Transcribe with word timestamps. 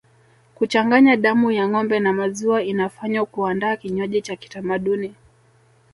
Kuchanganya 0.55 1.15
damu 1.17 1.51
ya 1.51 1.67
ngombe 1.67 1.99
na 1.99 2.13
maziwa 2.13 2.63
inafanywa 2.63 3.25
kuandaa 3.25 3.75
kinywaji 3.75 4.21
cha 4.21 4.35
kitamaduni 4.35 5.15